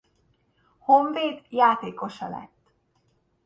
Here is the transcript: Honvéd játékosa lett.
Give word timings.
Honvéd 0.79 1.45
játékosa 1.49 2.29
lett. 2.29 2.73